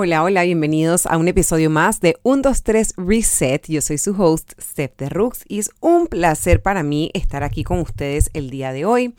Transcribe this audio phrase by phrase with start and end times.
[0.00, 3.66] Hola, hola, bienvenidos a un episodio más de 123 Reset.
[3.66, 7.64] Yo soy su host, Steph de Rooks, y es un placer para mí estar aquí
[7.64, 9.16] con ustedes el día de hoy.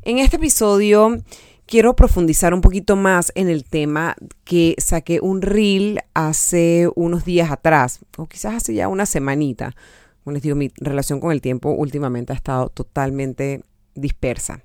[0.00, 1.18] En este episodio
[1.66, 7.50] quiero profundizar un poquito más en el tema que saqué un reel hace unos días
[7.50, 9.76] atrás, o quizás hace ya una semanita.
[10.24, 13.64] Como les digo, mi relación con el tiempo últimamente ha estado totalmente
[13.94, 14.62] dispersa.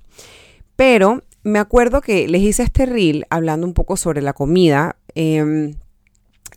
[0.76, 5.74] Pero me acuerdo que les hice este reel hablando un poco sobre la comida Em,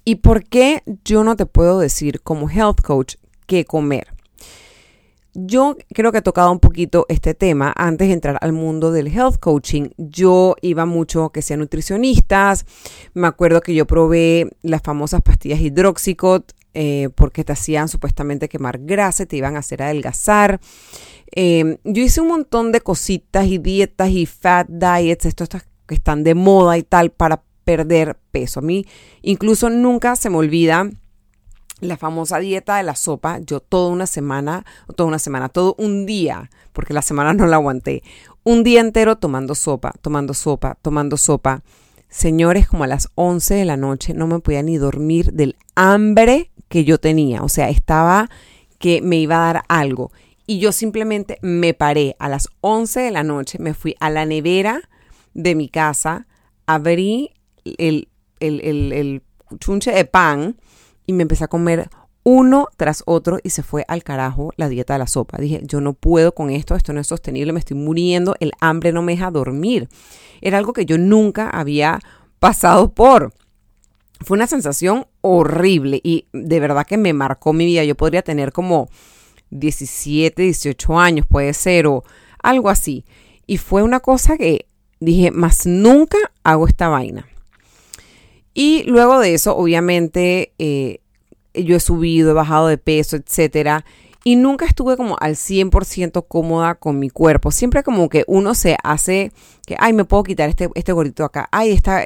[0.04, 3.16] ¿Y por qué yo no te puedo decir como health coach
[3.48, 4.14] qué comer?
[5.34, 9.08] Yo creo que he tocado un poquito este tema antes de entrar al mundo del
[9.08, 9.90] health coaching.
[9.98, 12.66] Yo iba mucho que sean nutricionistas.
[13.14, 18.80] Me acuerdo que yo probé las famosas pastillas hidroxicot eh, porque te hacían supuestamente quemar
[18.80, 20.60] grasa te iban a hacer adelgazar.
[21.32, 25.48] Em, yo hice un montón de cositas y dietas y fat diets, estos
[25.88, 28.60] que están de moda y tal, para perder peso.
[28.60, 28.86] A mí
[29.22, 30.90] incluso nunca se me olvida
[31.80, 33.40] la famosa dieta de la sopa.
[33.40, 34.66] Yo toda una semana,
[34.98, 38.04] toda una semana, todo un día, porque la semana no la aguanté,
[38.44, 41.64] un día entero tomando sopa, tomando sopa, tomando sopa.
[42.10, 46.52] Señores, como a las 11 de la noche no me podía ni dormir del hambre
[46.68, 47.44] que yo tenía.
[47.44, 48.30] O sea, estaba
[48.80, 50.12] que me iba a dar algo.
[50.48, 54.26] Y yo simplemente me paré a las 11 de la noche, me fui a la
[54.26, 54.90] nevera
[55.34, 56.28] de mi casa,
[56.68, 57.32] abrí
[57.64, 58.10] el,
[58.40, 59.24] el,
[59.60, 60.58] chunche de pan
[61.06, 61.90] y me empecé a comer
[62.24, 65.38] uno tras otro y se fue al carajo la dieta de la sopa.
[65.38, 68.92] Dije, yo no puedo con esto, esto no es sostenible, me estoy muriendo, el hambre
[68.92, 69.90] no me deja dormir.
[70.42, 72.00] Era algo que yo nunca había
[72.40, 73.34] pasado por.
[74.22, 77.84] Fue una sensación horrible y de verdad que me marcó mi vida.
[77.84, 78.90] Yo podría tener como
[79.50, 82.04] 17, 18 años, puede ser, o
[82.44, 83.06] algo así.
[83.48, 84.68] Y fue una cosa que
[85.00, 87.28] dije, más nunca hago esta vaina.
[88.54, 91.00] Y luego de eso, obviamente, eh,
[91.56, 93.84] yo he subido, he bajado de peso, etcétera.
[94.24, 97.52] Y nunca estuve como al 100% cómoda con mi cuerpo.
[97.52, 99.32] Siempre como que uno se hace
[99.66, 101.50] que, ay, me puedo quitar este, este gordito acá.
[101.52, 102.04] Ay, está...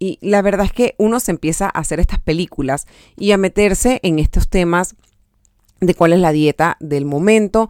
[0.00, 0.06] Eh".
[0.06, 4.00] Y la verdad es que uno se empieza a hacer estas películas y a meterse
[4.02, 4.96] en estos temas
[5.80, 7.68] de cuál es la dieta del momento,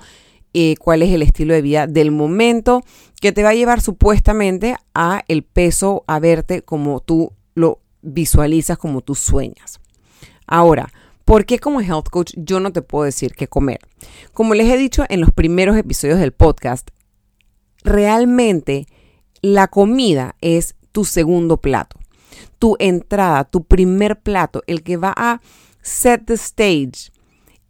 [0.53, 2.83] eh, cuál es el estilo de vida del momento,
[3.21, 8.79] que te va a llevar supuestamente a el peso, a verte como tú lo visualizas
[8.79, 9.81] como tú sueñas.
[10.47, 10.93] Ahora,
[11.25, 13.81] ¿por qué como health coach yo no te puedo decir qué comer?
[14.33, 16.91] Como les he dicho en los primeros episodios del podcast,
[17.83, 18.87] realmente
[19.41, 21.99] la comida es tu segundo plato,
[22.59, 25.41] tu entrada, tu primer plato, el que va a
[25.83, 27.13] set the stage,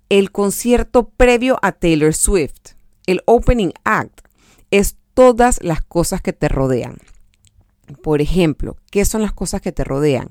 [0.09, 2.75] el concierto previo a Taylor Swift,
[3.07, 4.21] el opening act,
[4.71, 6.99] es todas las cosas que te rodean.
[8.03, 10.29] Por ejemplo, ¿qué son las cosas que te rodean?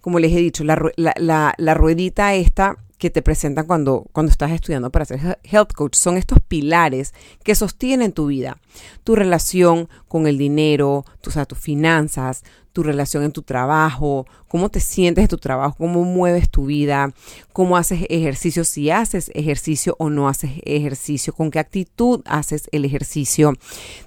[0.00, 5.04] Como les he dicho, la, ruedita esta que te presentan cuando, cuando estás estudiando para
[5.04, 8.56] ser health coach son estos pilares que sostienen tu vida.
[9.04, 15.20] Tu relación con el dinero, tus, finanzas, tu relación en tu trabajo, cómo te sientes
[15.20, 17.12] en tu trabajo, cómo mueves tu vida,
[17.52, 22.86] cómo haces ejercicio, si haces ejercicio o no haces ejercicio, con qué actitud haces el
[22.86, 23.52] ejercicio.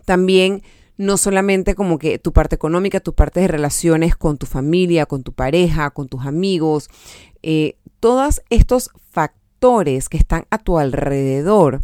[0.06, 0.64] También
[0.97, 5.22] no solamente como que tu parte económica, tu parte de relaciones con tu familia, con
[5.22, 6.90] tu pareja, con tus amigos,
[7.44, 11.81] eh, todos estos factores que están a tu alrededor,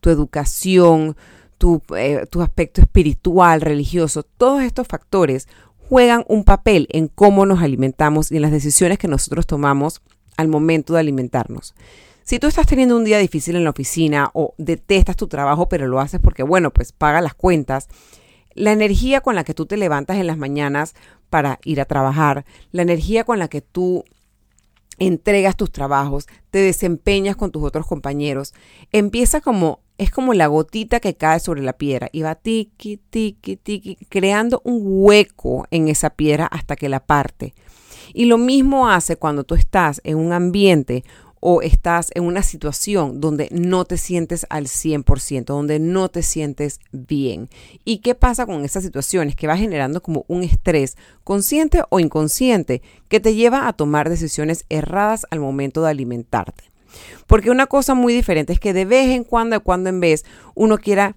[0.00, 1.16] tu educación,
[1.58, 5.48] tu, eh, tu aspecto espiritual, religioso, todos estos factores
[5.88, 10.02] juegan un papel en cómo nos alimentamos y en las decisiones que nosotros tomamos
[10.36, 11.74] al momento de alimentarnos.
[12.24, 15.86] Si tú estás teniendo un día difícil en la oficina o detestas tu trabajo, pero
[15.86, 17.88] lo haces porque, bueno, pues paga las cuentas,
[18.54, 20.94] la energía con la que tú te levantas en las mañanas
[21.28, 24.04] para ir a trabajar, la energía con la que tú
[24.98, 28.54] entregas tus trabajos, te desempeñas con tus otros compañeros,
[28.92, 33.56] empieza como es como la gotita que cae sobre la piedra y va tiki, tiki,
[33.56, 37.54] tiki, creando un hueco en esa piedra hasta que la parte.
[38.12, 41.04] Y lo mismo hace cuando tú estás en un ambiente
[41.46, 46.80] o estás en una situación donde no te sientes al 100%, donde no te sientes
[46.90, 47.50] bien.
[47.84, 49.36] ¿Y qué pasa con esas situaciones?
[49.36, 54.64] Que va generando como un estrés consciente o inconsciente que te lleva a tomar decisiones
[54.70, 56.64] erradas al momento de alimentarte.
[57.26, 60.24] Porque una cosa muy diferente es que de vez en cuando, de cuando en vez,
[60.54, 61.14] uno quiera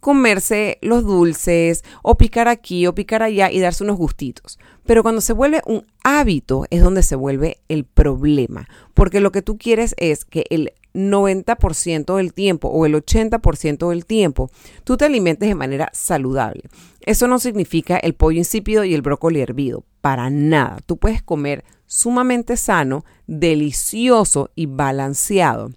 [0.00, 4.58] comerse los dulces o picar aquí o picar allá y darse unos gustitos.
[4.84, 9.42] Pero cuando se vuelve un hábito es donde se vuelve el problema, porque lo que
[9.42, 14.50] tú quieres es que el 90% del tiempo o el 80% del tiempo
[14.84, 16.62] tú te alimentes de manera saludable.
[17.00, 20.78] Eso no significa el pollo insípido y el brócoli hervido, para nada.
[20.86, 25.70] Tú puedes comer sumamente sano, delicioso y balanceado.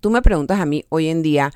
[0.00, 1.52] Tú me preguntas a mí hoy en día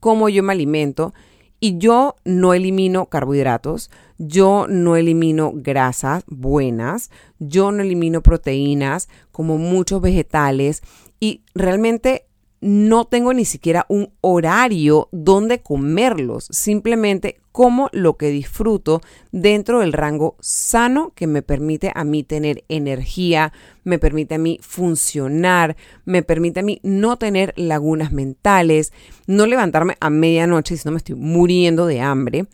[0.00, 1.14] cómo yo me alimento
[1.60, 9.58] y yo no elimino carbohidratos, yo no elimino grasas buenas, yo no elimino proteínas como
[9.58, 10.82] muchos vegetales
[11.20, 12.24] y realmente
[12.60, 19.00] no tengo ni siquiera un horario donde comerlos, simplemente como lo que disfruto
[19.32, 23.52] dentro del rango sano que me permite a mí tener energía,
[23.82, 28.92] me permite a mí funcionar, me permite a mí no tener lagunas mentales,
[29.26, 32.46] no levantarme a medianoche si no me estoy muriendo de hambre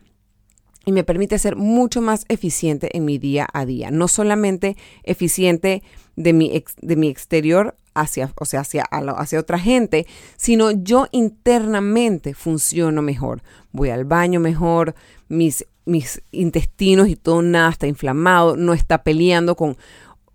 [0.87, 3.91] y me permite ser mucho más eficiente en mi día a día.
[3.91, 5.83] No solamente eficiente
[6.15, 10.07] de mi, de mi exterior hacia, o sea, hacia, hacia otra gente,
[10.37, 13.43] sino yo internamente funciono mejor.
[13.73, 14.95] Voy al baño mejor,
[15.29, 19.77] mis, mis intestinos y todo nada está inflamado, no está peleando con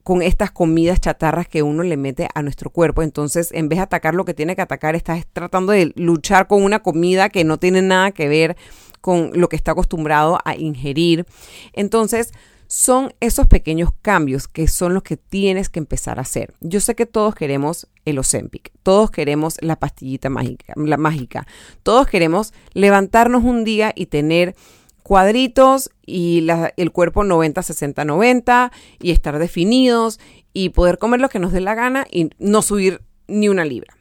[0.03, 3.03] con estas comidas chatarras que uno le mete a nuestro cuerpo.
[3.03, 6.63] Entonces, en vez de atacar lo que tiene que atacar, estás tratando de luchar con
[6.63, 8.57] una comida que no tiene nada que ver
[8.99, 11.25] con lo que está acostumbrado a ingerir.
[11.73, 12.31] Entonces,
[12.71, 16.53] son esos pequeños cambios que son los que tienes que empezar a hacer.
[16.61, 21.45] Yo sé que todos queremos el Ozempic, todos queremos la pastillita mágica, la mágica,
[21.83, 24.55] todos queremos levantarnos un día y tener
[25.03, 26.47] cuadritos y
[26.77, 28.71] el cuerpo 90, 60, 90
[29.01, 30.21] y estar definidos
[30.53, 33.97] y poder comer lo que nos dé la gana y no subir ni una libra.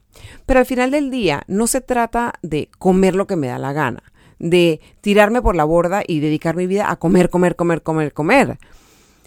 [0.47, 3.73] Pero al final del día no se trata de comer lo que me da la
[3.73, 4.10] gana
[4.41, 8.59] de tirarme por la borda y dedicar mi vida a comer, comer, comer, comer, comer.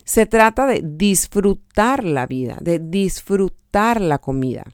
[0.03, 4.65] Se trata de disfrutar la vida, de disfrutar la comida.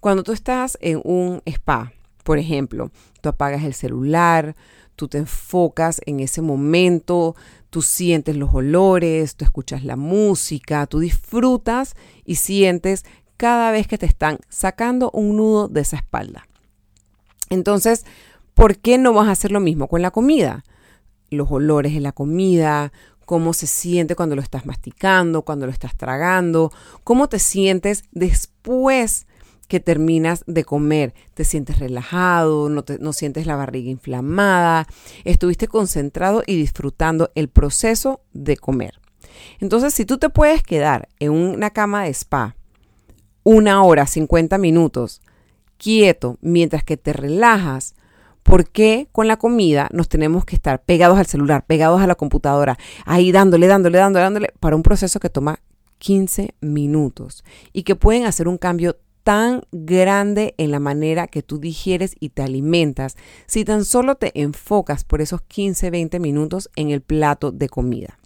[0.00, 1.92] Cuando tú estás en un spa,
[2.24, 2.90] por ejemplo,
[3.20, 4.56] tú apagas el celular,
[4.96, 7.36] tú te enfocas en ese momento,
[7.68, 13.04] tú sientes los olores, tú escuchas la música, tú disfrutas y sientes
[13.36, 16.46] cada vez que te están sacando un nudo de esa espalda.
[17.50, 18.04] Entonces,
[18.58, 20.64] ¿por qué no vas a hacer lo mismo con la comida?
[21.30, 22.92] Los olores de la comida,
[23.24, 26.72] cómo se siente cuando lo estás masticando, cuando lo estás tragando,
[27.04, 29.28] cómo te sientes después
[29.68, 31.14] que terminas de comer.
[31.34, 34.88] Te sientes relajado, no, no sientes la barriga inflamada,
[35.22, 38.98] estuviste concentrado y disfrutando el proceso de comer.
[39.60, 42.56] Entonces, si tú te puedes quedar en una cama de spa
[43.44, 45.22] una hora, 50 minutos,
[45.76, 47.94] quieto, mientras que te relajas,
[48.48, 52.14] ¿Por qué con la comida nos tenemos que estar pegados al celular, pegados a la
[52.14, 55.60] computadora, ahí dándole, dándole, dándole, dándole, para un proceso que toma
[55.98, 61.58] 15 minutos y que pueden hacer un cambio tan grande en la manera que tú
[61.58, 66.88] digieres y te alimentas si tan solo te enfocas por esos 15, 20 minutos en
[66.88, 68.18] el plato de comida.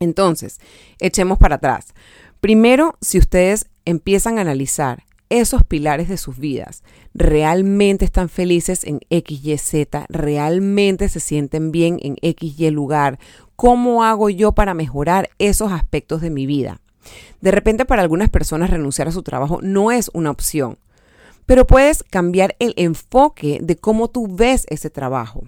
[0.00, 0.60] Entonces,
[1.00, 1.94] echemos para atrás.
[2.42, 6.82] Primero, si ustedes empiezan a analizar esos pilares de sus vidas
[7.14, 13.18] realmente están felices en XYZ, realmente se sienten bien en XY lugar.
[13.56, 16.80] ¿Cómo hago yo para mejorar esos aspectos de mi vida?
[17.40, 20.78] De repente para algunas personas renunciar a su trabajo no es una opción,
[21.46, 25.44] pero puedes cambiar el enfoque de cómo tú ves ese trabajo.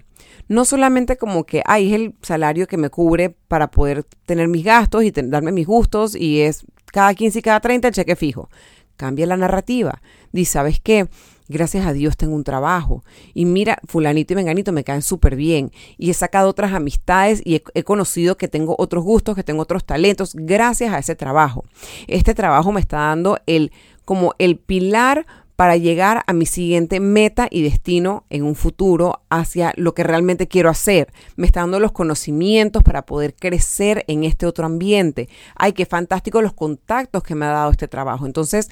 [0.47, 4.63] No solamente como que, ay, es el salario que me cubre para poder tener mis
[4.63, 8.49] gastos y darme mis gustos y es cada 15 y cada 30 el cheque fijo.
[8.97, 10.01] Cambia la narrativa.
[10.31, 11.07] Dice, ¿sabes qué?
[11.47, 13.05] Gracias a Dios tengo un trabajo.
[13.33, 15.71] Y mira, fulanito y menganito me caen súper bien.
[15.97, 19.61] Y he sacado otras amistades y he, he, conocido que tengo otros gustos, que tengo
[19.61, 21.63] otros talentos, gracias a ese trabajo.
[22.07, 23.71] Este trabajo me está dando el
[24.03, 25.25] como el pilar
[25.57, 30.47] para llegar a mi siguiente meta y destino en un futuro hacia lo que realmente
[30.47, 31.11] quiero hacer.
[31.35, 35.29] Me está dando los conocimientos para poder crecer en este otro ambiente.
[35.55, 38.27] Ay, qué fantástico los contactos que me ha dado este trabajo.
[38.27, 38.69] Entonces,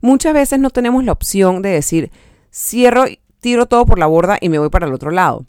[0.00, 2.12] muchas veces no tenemos la opción de decir,
[2.54, 3.06] cierro,
[3.40, 5.44] tiro todo por la borda y me voy para el otro lado.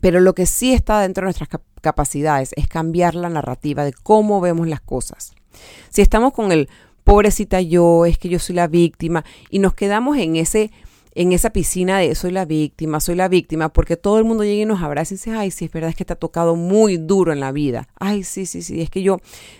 [0.00, 1.48] Pero lo que sí está dentro de nuestras
[1.80, 5.32] capacidades es cambiar la narrativa de cómo vemos las cosas.
[5.90, 6.68] Si estamos con el
[7.04, 10.70] pobrecita yo, es que yo soy la víctima, y nos quedamos en ese
[11.14, 14.62] en esa piscina de soy la víctima, soy la víctima, porque todo el mundo llega
[14.62, 16.96] y nos abraza y dice, ay, sí, es verdad, es que te ha tocado muy
[16.96, 17.88] duro en la vida.
[18.00, 19.18] Ay, sí, sí, sí, es que yo,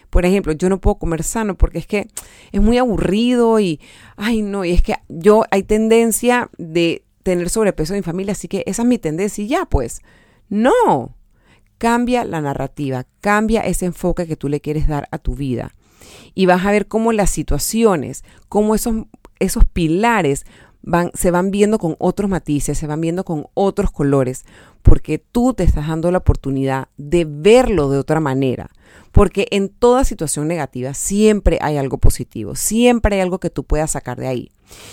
[0.09, 2.09] por ejemplo, yo no puedo comer sano porque es que
[2.53, 3.81] es muy aburrido y,
[4.17, 8.49] ay, no, y es que yo hay tendencia de tener sobrepeso en mi familia, así
[8.49, 10.01] que esa es mi tendencia y ya, pues,
[10.49, 11.17] no.
[11.77, 15.75] Cambia la narrativa, cambia ese enfoque que tú le quieres dar a tu vida
[16.35, 19.07] y vas a ver cómo las situaciones, cómo esos,
[19.39, 20.45] esos pilares
[20.83, 24.45] van, se van viendo con otros matices, se van viendo con otros colores,
[24.83, 28.71] porque tú te estás dando la oportunidad de verlo de otra manera.
[29.13, 33.93] Porque en toda situación negativa siempre hay algo positivo, siempre hay algo que tú puedas
[33.93, 34.51] sacar de ahí.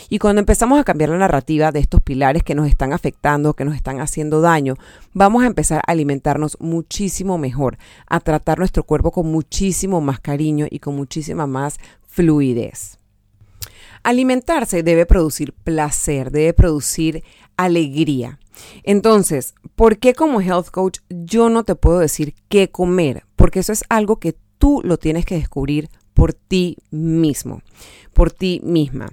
[0.10, 3.66] Y cuando empezamos a cambiar la narrativa de estos pilares que nos están afectando, que
[3.66, 4.76] nos están haciendo daño,
[5.14, 7.78] vamos a empezar a alimentarnos muchísimo mejor,
[8.08, 12.98] a tratar nuestro cuerpo con muchísimo más cariño y con muchísima más fluidez.
[14.04, 17.24] Alimentarse debe producir placer, debe producir
[17.60, 18.40] alegría.
[18.84, 23.24] Entonces, ¿por qué como health coach yo no te puedo decir qué comer?
[23.36, 27.62] Porque eso es algo que tú lo tienes que descubrir por ti mismo,
[28.14, 29.08] por ti misma.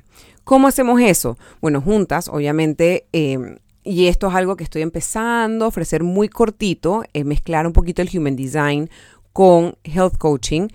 [0.44, 1.36] ¿Cómo hacemos eso?
[1.60, 7.02] Bueno, juntas, obviamente, em, y esto es algo que estoy empezando a ofrecer muy cortito,
[7.24, 8.90] mezclar un poquito el Human Design
[9.32, 10.68] con Health Coaching.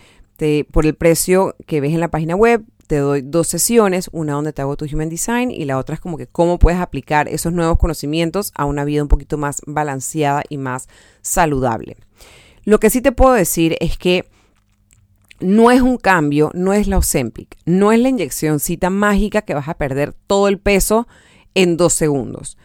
[0.71, 4.51] por el precio que ves en la página web, te doy dos sesiones, una donde
[4.51, 7.53] te hago tu Human Design y la otra es como que cómo puedes aplicar esos
[7.53, 10.89] nuevos conocimientos a una vida un poquito más balanceada y más
[11.21, 11.95] saludable.
[12.65, 14.25] Lo que sí te puedo decir es que
[15.39, 19.69] no es un cambio, no es la Ozempic, no es la inyeccióncita mágica que vas
[19.69, 21.07] a perder todo el peso
[21.55, 22.57] en dos segundos.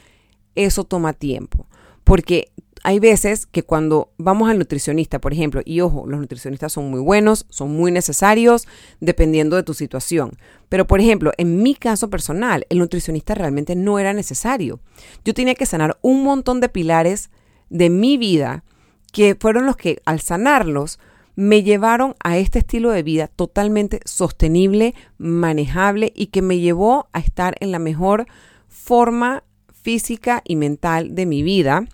[0.57, 1.69] Eso toma tiempo,
[2.03, 2.51] porque
[2.83, 7.01] hay veces que cuando vamos al nutricionista, por ejemplo, y ojo, los nutricionistas son muy
[7.01, 8.67] buenos, son muy necesarios,
[9.01, 10.37] dependiendo de tu situación.
[10.69, 14.81] Pero, por ejemplo, en mi caso personal, el nutricionista realmente no era necesario.
[15.25, 17.31] Yo tenía que sanar un montón de pilares
[17.71, 18.65] de mi vida
[19.13, 20.99] que fueron los que al sanarlos
[21.37, 27.21] me llevaron a este estilo de vida totalmente sostenible, manejable y que me llevó a
[27.21, 28.27] estar en la mejor
[28.69, 31.87] forma física y mental de mi vida,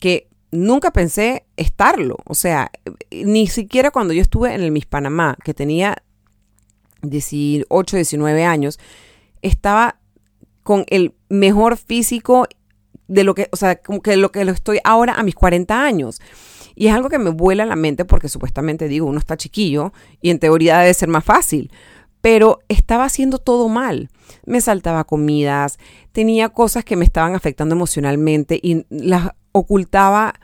[0.00, 2.16] que nunca pensé estarlo.
[2.24, 2.70] O sea,
[3.10, 6.02] ni siquiera cuando yo estuve en el Miss Panamá, que tenía
[7.02, 8.78] 18, 19 años,
[9.42, 9.98] estaba
[10.62, 12.46] con el mejor físico
[13.06, 15.82] de lo que, o sea, como que lo que lo estoy ahora a mis 40
[15.82, 16.20] años.
[16.74, 20.30] Y es algo que me vuela la mente porque supuestamente digo, uno está chiquillo y
[20.30, 21.72] en teoría debe ser más fácil.
[22.20, 24.10] Pero estaba haciendo todo mal.
[24.44, 25.78] Me saltaba comidas,
[26.12, 30.34] tenía cosas que me estaban afectando emocionalmente y las ocultaba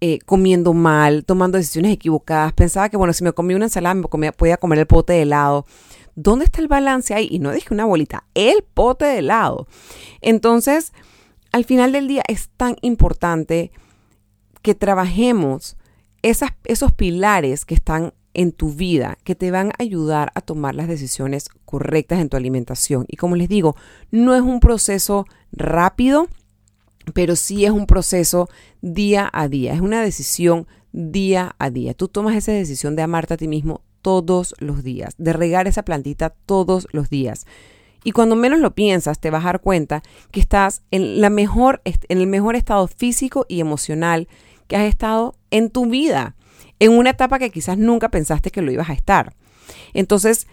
[0.00, 2.52] eh, comiendo mal, tomando decisiones equivocadas.
[2.52, 5.66] Pensaba que, bueno, si me comía una ensalada, me podía comer el pote de helado.
[6.14, 7.28] ¿Dónde está el balance ahí?
[7.30, 9.66] Y no dije una bolita, el pote de helado.
[10.20, 10.92] Entonces,
[11.52, 13.70] al final del día es tan importante
[14.62, 15.76] que trabajemos
[16.22, 20.88] esos pilares que están en tu vida que te van a ayudar a tomar las
[20.88, 23.04] decisiones correctas en tu alimentación.
[23.08, 23.76] Y como les digo,
[24.10, 26.28] no es un proceso rápido,
[27.14, 28.48] pero sí es un proceso
[28.80, 31.94] día a día, es una decisión día a día.
[31.94, 35.84] Tú tomas esa decisión de amarte a ti mismo todos los días, de regar esa
[35.84, 37.46] plantita todos los días.
[38.04, 41.80] Y cuando menos lo piensas, te vas a dar cuenta que estás en, la mejor,
[41.84, 44.28] en el mejor estado físico y emocional
[44.66, 46.34] que has estado en tu vida,
[46.80, 49.34] en una etapa que quizás nunca pensaste que lo ibas a estar.
[49.94, 50.48] Entonces,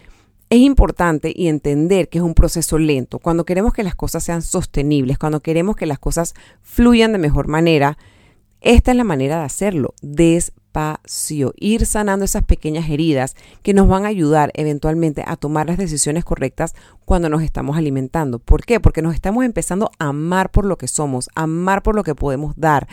[0.49, 3.19] es importante y entender que es un proceso lento.
[3.19, 7.47] Cuando queremos que las cosas sean sostenibles, cuando queremos que las cosas fluyan de mejor
[7.47, 7.97] manera,
[8.61, 14.05] esta es la manera de hacerlo, despacio, ir sanando esas pequeñas heridas que nos van
[14.05, 16.73] a ayudar eventualmente a tomar las decisiones correctas
[17.05, 18.39] cuando nos estamos alimentando.
[18.39, 18.79] ¿Por qué?
[18.79, 22.53] Porque nos estamos empezando a amar por lo que somos, amar por lo que podemos
[22.57, 22.87] dar,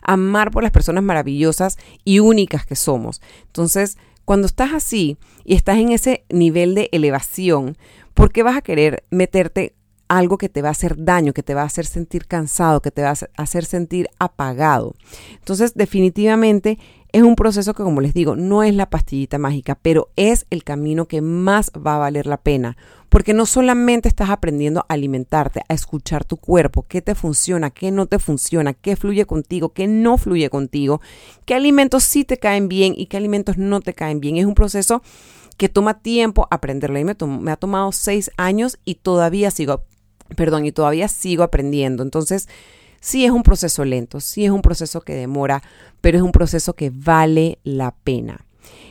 [0.00, 3.20] amar por las personas maravillosas y únicas que somos.
[3.46, 3.98] Entonces,
[4.30, 7.76] cuando estás así y estás en ese nivel de elevación,
[8.14, 9.74] ¿por qué vas a querer meterte
[10.10, 12.90] algo que te va a hacer daño, que te va a hacer sentir cansado, que
[12.90, 14.94] te va a hacer sentir apagado?
[15.38, 16.78] Entonces, definitivamente
[17.12, 20.64] es un proceso que, como les digo, no es la pastillita mágica, pero es el
[20.64, 22.76] camino que más va a valer la pena.
[23.08, 27.90] Porque no solamente estás aprendiendo a alimentarte, a escuchar tu cuerpo, qué te funciona, qué
[27.90, 31.00] no te funciona, qué fluye contigo, qué no fluye contigo,
[31.44, 34.36] qué alimentos sí te caen bien y qué alimentos no te caen bien.
[34.36, 35.02] Es un proceso
[35.56, 36.98] que toma tiempo aprenderlo.
[36.98, 39.82] Y me, me ha tomado seis años y todavía sigo,
[40.36, 42.02] perdón, y todavía sigo aprendiendo.
[42.02, 42.48] Entonces,
[43.00, 45.62] Sí es un proceso lento, sí es un proceso que demora,
[46.02, 48.44] pero es un proceso que vale la pena.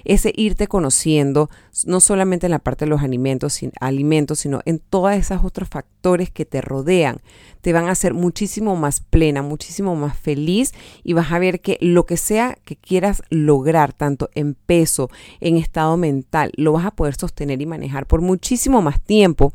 [0.06, 1.50] Ese irte conociendo,
[1.86, 6.32] no solamente en la parte de los alimentos, alimentos, sino en todos esos otros factores
[6.32, 7.22] que te rodean,
[7.62, 11.78] te van a hacer muchísimo más plena, muchísimo más feliz y vas a ver que
[11.82, 15.10] lo que sea que quieras lograr, tanto en peso,
[15.42, 19.54] en estado mental, lo vas a poder sostener y manejar por muchísimo más tiempo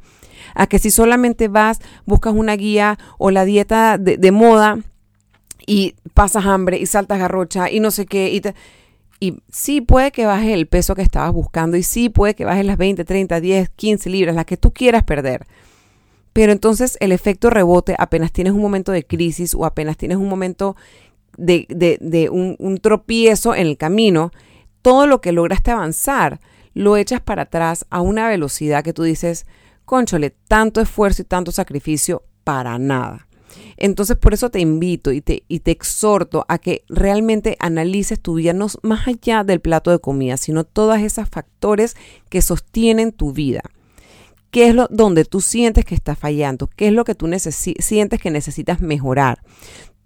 [0.54, 4.78] a que si solamente vas, buscas una guía o la dieta de, moda
[5.66, 8.32] y pasas hambre y saltas garrocha y no sé qué.
[8.34, 8.42] Y,
[9.20, 12.66] y sí puede que bajes el peso que estabas buscando y sí puede que bajes
[12.66, 15.46] las 20, 30, 10, 15 libras, las que tú quieras perder.
[16.32, 20.28] Pero entonces el efecto rebote apenas tienes un momento de crisis o apenas tienes un
[20.28, 20.76] momento
[21.36, 24.32] de, un, un tropiezo en el camino,
[24.82, 26.40] todo lo que lograste avanzar
[26.74, 29.46] lo echas para atrás a una velocidad que tú dices,
[29.84, 33.26] conchole, tanto esfuerzo y tanto sacrificio para nada.
[33.76, 38.34] Entonces por eso te invito y te, y te exhorto a que realmente analices tu
[38.34, 41.96] vida, no más allá del plato de comida, sino todos esos factores
[42.28, 43.62] que sostienen tu vida.
[44.50, 46.70] ¿Qué es lo donde tú sientes que estás fallando?
[46.76, 49.42] ¿Qué es lo que tú sientes que necesitas mejorar?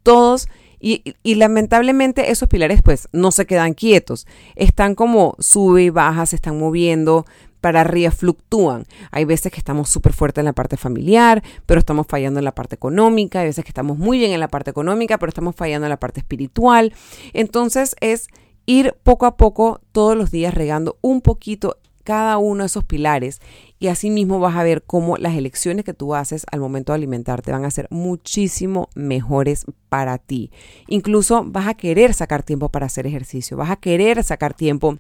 [0.03, 0.49] Todos
[0.81, 6.25] y, y, lamentablemente esos pilares pues no se quedan quietos, están como sube y baja,
[6.25, 7.27] se están moviendo,
[7.61, 8.85] para arriba fluctúan.
[9.11, 12.55] Hay veces que estamos súper fuertes en la parte familiar, pero estamos fallando en la
[12.55, 13.41] parte económica.
[13.41, 16.01] Hay veces que estamos muy bien en la parte económica, pero estamos fallando en la
[16.01, 16.93] parte espiritual.
[17.33, 18.29] Entonces es
[18.67, 23.43] ir poco a poco todos los días regando un poquito cada uno de esos pilares
[23.79, 26.97] y así mismo vas a ver cómo las elecciones que tú haces al momento de
[26.97, 30.51] alimentarte van a ser muchísimo mejores para ti.
[30.87, 34.97] Incluso vas a querer sacar tiempo para hacer ejercicio, vas a querer sacar tiempo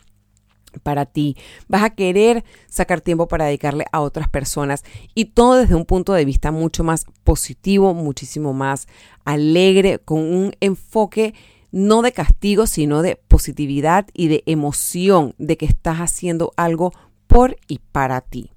[0.82, 1.36] para ti,
[1.68, 4.84] vas a querer sacar tiempo para dedicarle a otras personas
[5.14, 8.86] y todo desde un punto de vista mucho más positivo, muchísimo más
[9.24, 11.34] alegre, con un enfoque
[11.70, 16.92] no de castigo, sino de positividad y de emoción de que estás haciendo algo
[17.26, 18.50] por y para ti.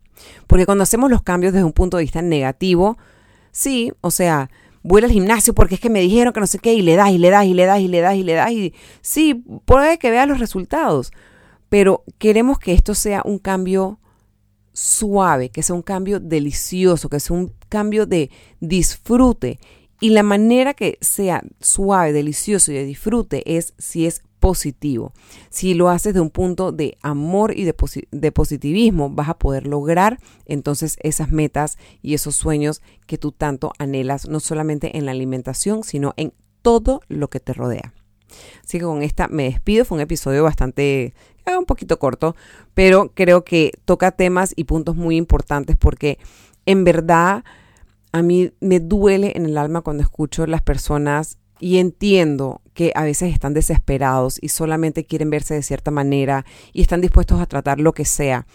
[0.48, 2.98] Porque cuando hacemos los cambios desde un punto de vista negativo,
[3.52, 4.50] sí, o sea,
[4.84, 7.12] voy al gimnasio porque es que me dijeron que no sé qué y le das
[7.12, 9.98] y le das y le das y le das y le das y sí, puede
[9.98, 11.12] que veas los resultados,
[11.72, 14.02] pero queremos que esto sea un cambio
[14.74, 19.58] suave, que sea un cambio delicioso, que sea un cambio de disfrute.
[20.02, 25.14] Y la manera que sea suave, delicioso y de disfrute es si es positivo.
[25.50, 30.20] Si lo haces de un punto de amor y de, positivismo, vas a poder lograr
[30.46, 35.86] entonces esas metas y esos sueños que tú tanto anhelas, no solamente en la alimentación,
[35.86, 37.94] sino en todo lo que te rodea.
[38.64, 39.86] Así que con esta me despido.
[39.86, 41.14] Fue un episodio bastante,
[41.46, 42.36] un poquito corto,
[42.74, 46.18] pero creo que toca temas y puntos muy importantes porque
[46.66, 47.44] en verdad
[48.12, 53.04] a mí me duele en el alma cuando escucho las personas y entiendo que a
[53.04, 57.80] veces están desesperados y solamente quieren verse de cierta manera y están dispuestos a tratar
[57.80, 58.48] lo que sea.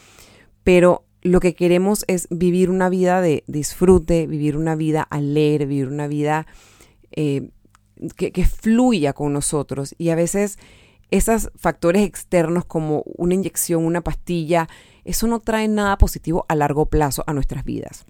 [0.65, 5.89] Pero lo que queremos es vivir una vida de disfrute, vivir una vida alegre, vivir
[5.89, 6.47] una vida
[7.13, 7.51] eh,
[8.17, 9.95] que, fluya con nosotros.
[9.99, 10.59] Y a veces
[11.11, 14.69] esos factores externos como una inyección, una pastilla,
[15.05, 18.05] eso no trae nada positivo a largo plazo a nuestras vidas.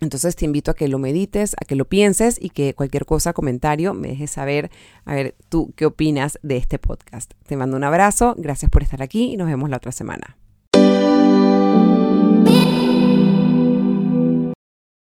[0.00, 3.34] Entonces te invito a que lo medites, a que lo pienses y que cualquier cosa,
[3.34, 4.70] comentario, me dejes saber,
[5.04, 7.32] a ver tú qué opinas de este podcast.
[7.46, 10.39] Te mando un abrazo, gracias por estar aquí y nos vemos la otra semana.